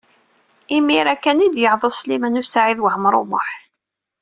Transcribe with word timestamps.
Imir-a 0.77 1.15
kan 1.23 1.37
ay 1.43 1.49
d-yeɛḍes 1.51 1.95
Sliman 2.01 2.39
U 2.41 2.43
Saɛid 2.45 2.79
Waɛmaṛ 2.83 3.13
U 3.21 3.23
Muḥ. 3.29 3.47